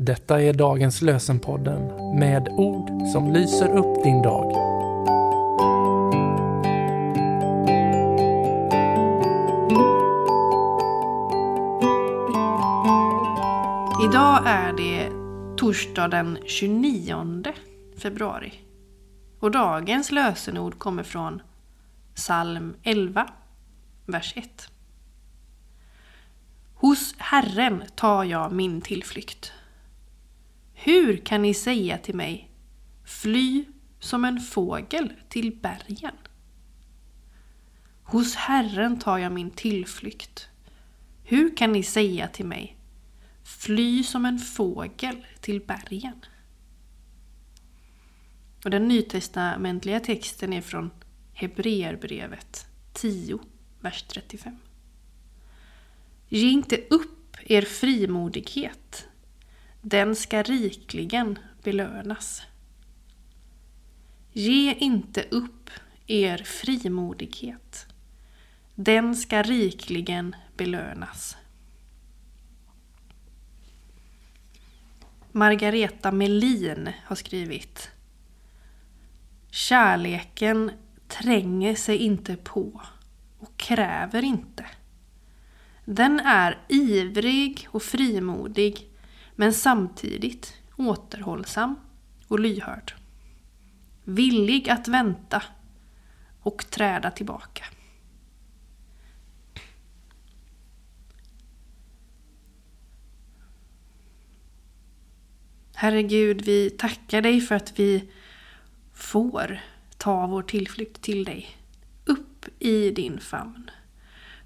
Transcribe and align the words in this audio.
Detta 0.00 0.42
är 0.42 0.52
dagens 0.52 1.02
lösenpodden 1.02 1.86
med 2.18 2.48
ord 2.48 3.08
som 3.12 3.32
lyser 3.32 3.76
upp 3.76 4.04
din 4.04 4.22
dag. 4.22 4.50
Idag 14.04 14.42
är 14.46 14.72
det 14.72 15.10
torsdag 15.56 16.08
den 16.08 16.38
29 16.46 17.44
februari. 18.02 18.52
Och 19.40 19.50
dagens 19.50 20.10
lösenord 20.10 20.78
kommer 20.78 21.02
från 21.02 21.42
psalm 22.14 22.74
11, 22.82 23.28
vers 24.06 24.32
1. 24.36 24.68
Hos 26.74 27.14
Herren 27.18 27.82
tar 27.94 28.24
jag 28.24 28.52
min 28.52 28.80
tillflykt. 28.80 29.52
Hur 30.80 31.16
kan 31.16 31.42
ni 31.42 31.54
säga 31.54 31.98
till 31.98 32.14
mig, 32.14 32.50
fly 33.04 33.64
som 34.00 34.24
en 34.24 34.40
fågel 34.40 35.12
till 35.28 35.56
bergen? 35.56 36.14
Hos 38.02 38.34
Herren 38.34 38.98
tar 38.98 39.18
jag 39.18 39.32
min 39.32 39.50
tillflykt. 39.50 40.48
Hur 41.24 41.56
kan 41.56 41.72
ni 41.72 41.82
säga 41.82 42.28
till 42.28 42.46
mig, 42.46 42.76
fly 43.44 44.02
som 44.02 44.24
en 44.24 44.38
fågel 44.38 45.26
till 45.40 45.60
bergen? 45.60 46.24
Och 48.64 48.70
den 48.70 48.88
nytestamentliga 48.88 50.00
texten 50.00 50.52
är 50.52 50.62
från 50.62 50.90
Hebreerbrevet 51.32 52.66
10, 52.92 53.38
vers 53.80 54.02
35. 54.08 54.56
Ge 56.28 56.48
inte 56.48 56.76
upp 56.90 57.36
er 57.44 57.62
frimodighet. 57.62 59.07
Den 59.80 60.16
ska 60.16 60.42
rikligen 60.42 61.38
belönas. 61.62 62.42
Ge 64.32 64.74
inte 64.74 65.22
upp 65.22 65.70
er 66.06 66.38
frimodighet. 66.38 67.86
Den 68.74 69.16
ska 69.16 69.42
rikligen 69.42 70.36
belönas. 70.56 71.36
Margareta 75.32 76.12
Melin 76.12 76.90
har 77.04 77.16
skrivit 77.16 77.90
Kärleken 79.50 80.70
tränger 81.08 81.74
sig 81.74 81.96
inte 81.96 82.36
på 82.36 82.82
och 83.38 83.56
kräver 83.56 84.22
inte. 84.24 84.66
Den 85.84 86.20
är 86.20 86.58
ivrig 86.68 87.68
och 87.70 87.82
frimodig 87.82 88.88
men 89.40 89.54
samtidigt 89.54 90.54
återhållsam 90.76 91.76
och 92.28 92.40
lyhörd. 92.40 92.94
Villig 94.04 94.70
att 94.70 94.88
vänta 94.88 95.42
och 96.40 96.70
träda 96.70 97.10
tillbaka. 97.10 97.64
Herre 105.74 106.02
Gud, 106.02 106.42
vi 106.42 106.70
tackar 106.70 107.22
dig 107.22 107.40
för 107.40 107.54
att 107.54 107.78
vi 107.78 108.10
får 108.92 109.60
ta 109.96 110.26
vår 110.26 110.42
tillflykt 110.42 111.02
till 111.02 111.24
dig. 111.24 111.56
Upp 112.04 112.46
i 112.58 112.90
din 112.90 113.20
famn. 113.20 113.70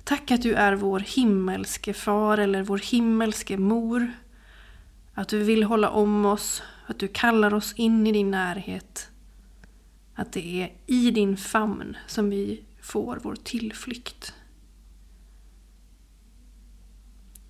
Tack 0.05 0.31
att 0.31 0.43
du 0.43 0.55
är 0.55 0.73
vår 0.73 1.01
himmelske 1.01 1.95
far 1.95 2.39
eller 2.39 2.63
vår 2.63 2.79
himmelske 2.79 3.57
mor. 3.57 4.13
Att 5.15 5.29
du 5.29 5.45
vill 5.45 5.63
hålla 5.63 5.91
om 5.91 6.27
oss, 6.27 6.63
att 6.87 6.99
du 6.99 7.09
kallar 7.09 7.55
oss 7.55 7.73
in 7.73 8.07
i 8.07 8.13
din 8.13 8.31
närhet. 8.31 9.11
Att 10.15 10.33
det 10.33 10.63
är 10.63 10.73
i 10.87 11.11
din 11.11 11.37
famn 11.37 11.97
som 12.07 12.31
vi 12.31 12.65
får 12.81 13.19
vår 13.23 13.37
tillflykt. 13.37 14.35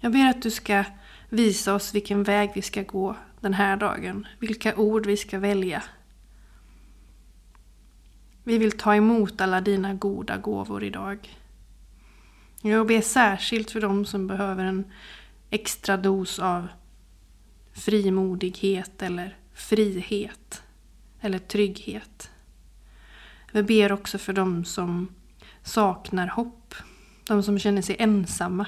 Jag 0.00 0.12
ber 0.12 0.28
att 0.28 0.42
du 0.42 0.50
ska 0.50 0.84
visa 1.28 1.74
oss 1.74 1.94
vilken 1.94 2.22
väg 2.22 2.50
vi 2.54 2.62
ska 2.62 2.82
gå 2.82 3.16
den 3.40 3.54
här 3.54 3.76
dagen, 3.76 4.26
vilka 4.38 4.76
ord 4.76 5.06
vi 5.06 5.16
ska 5.16 5.38
välja. 5.38 5.82
Vi 8.44 8.58
vill 8.58 8.72
ta 8.72 8.94
emot 8.94 9.40
alla 9.40 9.60
dina 9.60 9.94
goda 9.94 10.36
gåvor 10.36 10.84
idag. 10.84 11.38
Jag 12.62 12.86
ber 12.86 13.00
särskilt 13.00 13.70
för 13.70 13.80
dem 13.80 14.04
som 14.04 14.26
behöver 14.26 14.64
en 14.64 14.84
extra 15.50 15.96
dos 15.96 16.38
av 16.38 16.68
frimodighet 17.72 19.02
eller 19.02 19.36
frihet 19.54 20.62
eller 21.20 21.38
trygghet. 21.38 22.30
Vi 23.52 23.62
ber 23.62 23.92
också 23.92 24.18
för 24.18 24.32
dem 24.32 24.64
som 24.64 25.14
saknar 25.62 26.26
hopp, 26.26 26.74
de 27.26 27.42
som 27.42 27.58
känner 27.58 27.82
sig 27.82 27.96
ensamma. 27.98 28.66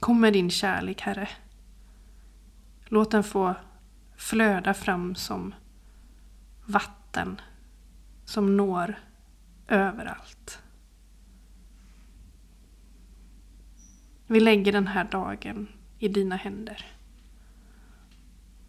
Kom 0.00 0.20
med 0.20 0.32
din 0.32 0.50
kärlek, 0.50 1.00
Herre. 1.00 1.28
Låt 2.84 3.10
den 3.10 3.24
få 3.24 3.54
flöda 4.16 4.74
fram 4.74 5.14
som 5.14 5.54
vatten 6.64 7.40
som 8.24 8.56
når 8.56 8.98
överallt. 9.68 10.62
Vi 14.26 14.40
lägger 14.40 14.72
den 14.72 14.86
här 14.86 15.04
dagen 15.04 15.68
i 16.00 16.08
dina 16.08 16.36
händer. 16.36 16.86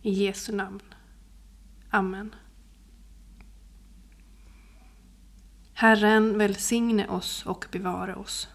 I 0.02 0.12
Jesu 0.12 0.56
namn. 0.56 0.82
Amen. 1.90 2.36
Herren 5.74 6.38
välsigne 6.38 7.08
oss 7.08 7.46
och 7.46 7.66
bevara 7.72 8.16
oss. 8.16 8.48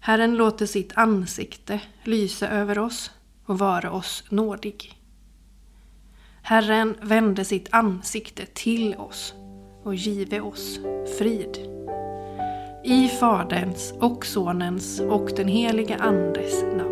Herren 0.00 0.36
låter 0.36 0.66
sitt 0.66 0.92
ansikte 0.96 1.80
lysa 2.04 2.48
över 2.48 2.78
oss 2.78 3.10
och 3.44 3.58
vara 3.58 3.92
oss 3.92 4.24
nådig. 4.28 4.98
Herren 6.42 6.96
vände 7.02 7.44
sitt 7.44 7.68
ansikte 7.70 8.46
till 8.46 8.94
oss 8.94 9.34
och 9.82 9.94
give 9.94 10.40
oss 10.40 10.80
frid. 11.18 11.58
I 12.84 13.08
Faderns 13.08 13.94
och 14.00 14.26
Sonens 14.26 15.00
och 15.00 15.30
den 15.36 15.48
helige 15.48 15.96
Andes 15.96 16.62
namn. 16.62 16.91